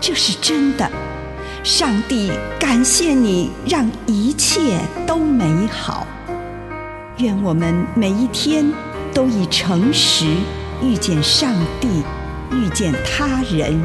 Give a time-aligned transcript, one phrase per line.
[0.00, 0.90] 这是真的。
[1.62, 6.06] 上帝感谢你，让一切都美好。
[7.18, 8.72] 愿我们每一天
[9.12, 10.26] 都以诚实
[10.82, 12.04] 遇见上帝，
[12.52, 13.80] 遇见他人，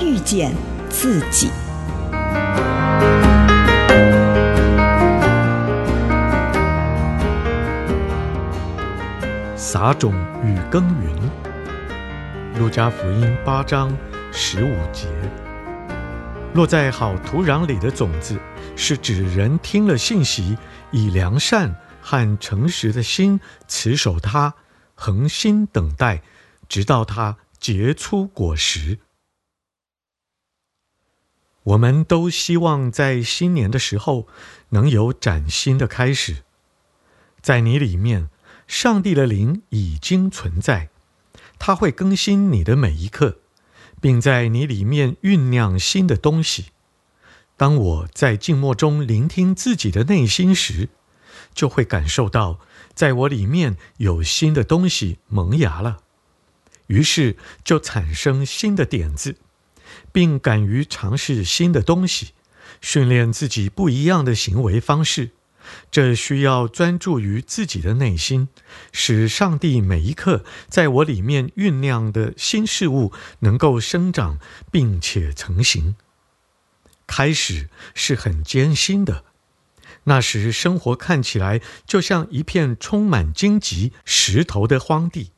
[0.00, 0.54] 遇见
[0.88, 1.50] 自己。
[9.56, 13.92] 撒种与耕耘，路加福音八章
[14.32, 15.08] 十五节。
[16.54, 18.38] 落在好土壤里的种子，
[18.74, 20.56] 是指人听了信息，
[20.90, 24.54] 以良善和诚实的心持守它，
[24.94, 26.22] 恒心等待，
[26.68, 28.98] 直到它结出果实。
[31.62, 34.26] 我们都希望在新年的时候
[34.70, 36.44] 能有崭新的开始，
[37.40, 38.30] 在你里面。
[38.66, 40.90] 上帝的灵已经存在，
[41.58, 43.38] 他会更新你的每一刻，
[44.00, 46.66] 并在你里面酝酿新的东西。
[47.56, 50.88] 当我在静默中聆听自己的内心时，
[51.52, 52.60] 就会感受到，
[52.94, 55.98] 在我里面有新的东西萌芽了。
[56.86, 59.36] 于是就产生新的点子，
[60.12, 62.28] 并敢于尝试新的东西，
[62.80, 65.32] 训练自己不一样的行为方式。
[65.90, 68.48] 这需要专注于自己的内心，
[68.92, 74.38] 使上帝每一刻在我里面酝酿的新事物能够生长
[74.70, 75.96] 并且成型。
[77.06, 79.24] 开始是很艰辛的，
[80.04, 85.32] 那时生活看起来就像一片充满荆棘、石头的荒地，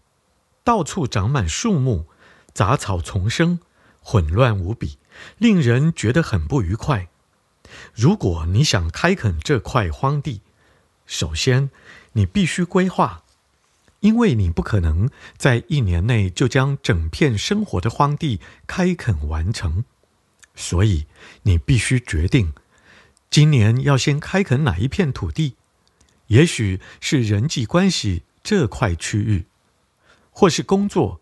[0.64, 2.06] 到处长满树木，
[2.52, 3.60] 杂草丛生，
[4.00, 4.98] 混乱无比，
[5.38, 7.09] 令人觉得很不愉快。
[7.94, 10.40] 如果你想开垦这块荒地，
[11.06, 11.70] 首先
[12.12, 13.24] 你必须规划，
[14.00, 19.84] 因为你不可能在一年内就将整片生活的荒地开垦完成。
[20.54, 21.06] 所以
[21.42, 22.52] 你必须决定，
[23.30, 25.56] 今年要先开垦哪一片土地，
[26.26, 29.46] 也许是人际关系这块区域，
[30.30, 31.20] 或是工作，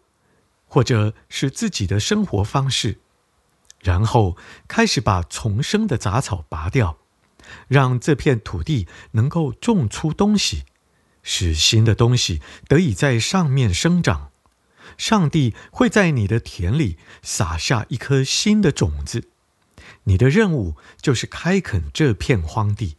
[0.67, 2.99] 或者是自己的生活方式。
[3.81, 6.99] 然后开始把丛生的杂草拔掉，
[7.69, 10.65] 让这片土地能够种出东西，
[11.23, 14.31] 使新的东西得以在上面生长。
[14.97, 19.29] 上帝会在你的田里撒下一颗新的种子，
[20.05, 22.97] 你的任务就是开垦这片荒地，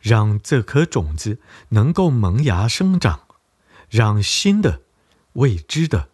[0.00, 3.22] 让这颗种子能够萌芽生长，
[3.88, 4.82] 让新的、
[5.32, 6.08] 未知的、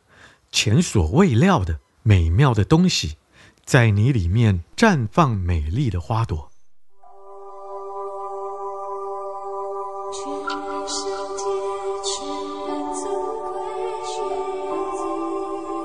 [0.50, 3.16] 前所未料的美妙的东西。
[3.70, 6.50] 在你里面绽放美丽的花朵。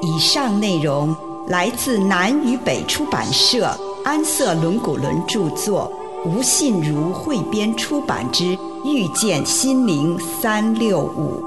[0.01, 1.15] 以上内容
[1.47, 3.67] 来自南与北出版社
[4.03, 5.93] 安瑟伦古伦著作，
[6.25, 11.39] 吴信如汇编出版之《遇见心灵三六五》。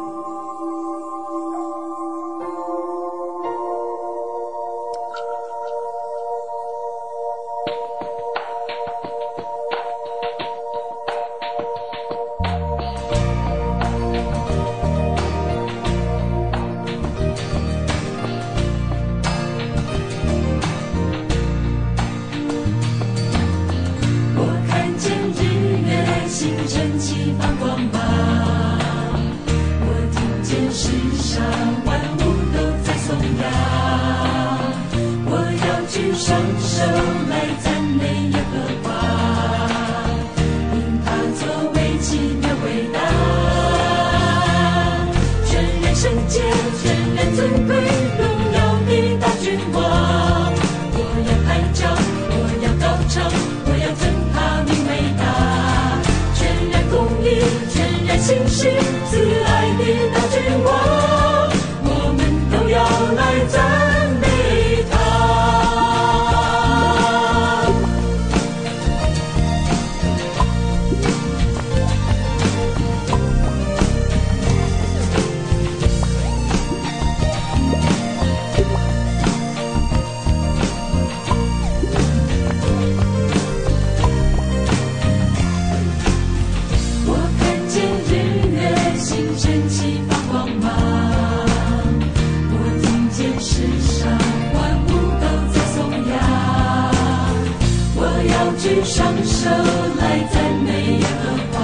[98.57, 99.49] 举双手
[100.01, 100.03] 来
[100.33, 101.57] 赞美耶和华，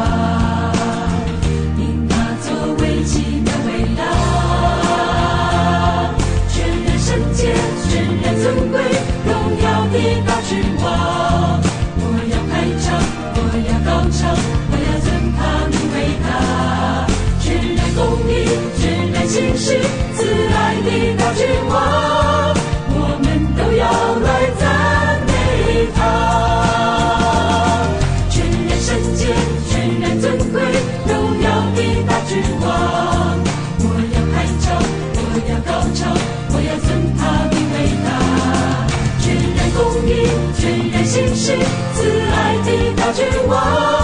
[1.78, 2.46] 因他作
[2.78, 3.12] 为奇
[3.44, 4.00] 妙伟大，
[6.48, 6.54] 全
[6.84, 7.52] 然圣洁，
[7.90, 7.92] 全
[8.22, 8.74] 然尊贵，
[9.24, 9.30] 荣
[9.62, 9.94] 耀的
[10.26, 10.50] 大君
[10.82, 10.84] 王。
[11.96, 12.52] 我要拍
[12.84, 12.86] 掌，
[13.34, 13.38] 我
[13.68, 14.20] 要高唱，
[14.70, 15.38] 我要尊他
[15.70, 16.28] 名为大，
[17.40, 17.44] 全
[17.74, 18.32] 然公义，
[18.78, 18.82] 全
[19.12, 19.66] 然信实，
[20.14, 20.18] 慈
[20.52, 20.88] 爱的
[21.18, 21.72] 大君王，
[43.16, 44.03] 的大君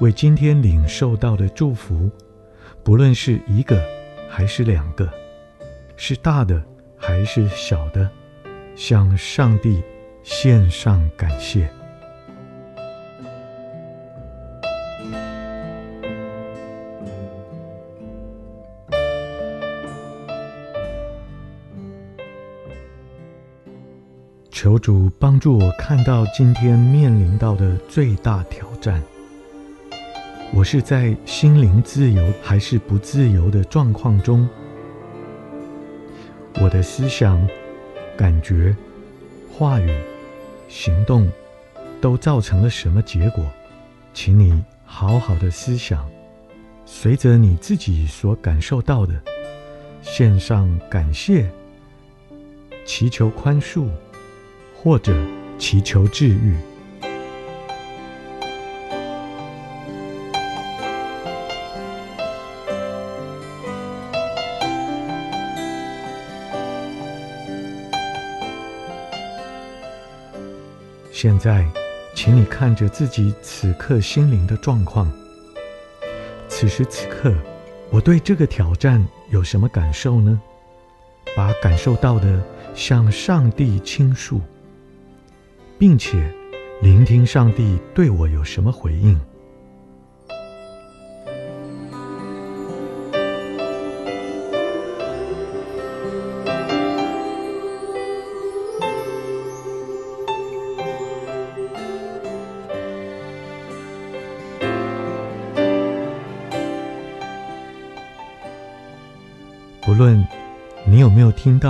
[0.00, 2.10] 为今天领受到的祝福，
[2.82, 3.78] 不论是一个
[4.30, 5.06] 还是两个，
[5.94, 6.62] 是大的
[6.96, 8.10] 还是小的，
[8.74, 9.82] 向上帝
[10.22, 11.70] 献上感谢。
[24.50, 29.02] 求主帮助我看到今天面临到的最大挑战。
[30.52, 34.48] 我是在心灵自由还是不自由的状况中？
[36.60, 37.46] 我的思想、
[38.16, 38.76] 感觉、
[39.52, 39.88] 话语、
[40.68, 41.30] 行动，
[42.00, 43.44] 都造成了什么结果？
[44.12, 46.04] 请你好好的思想，
[46.84, 49.14] 随着你自己所感受到的，
[50.02, 51.48] 献上感谢，
[52.84, 53.86] 祈求宽恕，
[54.76, 55.14] 或者
[55.58, 56.56] 祈求治愈。
[71.22, 71.68] 现在，
[72.14, 75.06] 请你看着自己此刻心灵的状况。
[76.48, 77.34] 此时此刻，
[77.90, 80.40] 我对这个挑战有什么感受呢？
[81.36, 82.42] 把感受到的
[82.74, 84.40] 向上帝倾诉，
[85.78, 86.32] 并且
[86.80, 89.20] 聆听上帝对我有什么回应。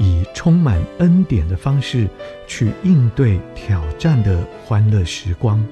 [0.00, 2.08] 以充满恩典的方式
[2.46, 5.62] 去应对挑战的欢乐时光。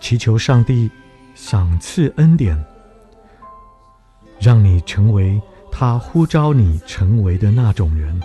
[0.00, 0.88] 祈求上帝
[1.34, 2.71] 赏赐恩典。
[4.42, 8.20] 让你成为他呼召你成为的那种人，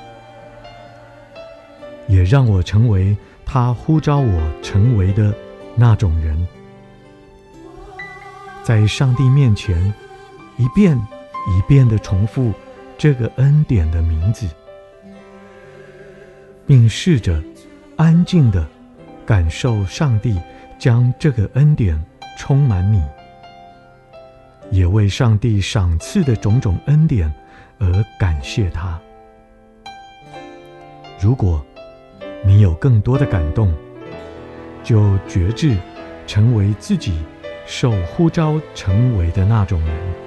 [2.07, 5.31] 也让我成为他呼召我成为的
[5.75, 6.47] 那种人，
[8.63, 9.93] 在上帝面前
[10.57, 12.51] 一遍一遍地重复
[12.97, 14.47] 这个恩典的名字，
[16.65, 17.39] 并试着
[17.95, 18.67] 安静地
[19.23, 20.35] 感受上帝
[20.79, 22.03] 将这个恩典
[22.39, 23.03] 充满你。
[24.71, 27.31] 也为上帝赏赐的种种恩典
[27.79, 28.99] 而感谢他。
[31.19, 31.65] 如果
[32.45, 33.73] 你有更多的感动，
[34.83, 35.75] 就觉志
[36.25, 37.23] 成为自己
[37.65, 40.26] 受呼召成为的那种人。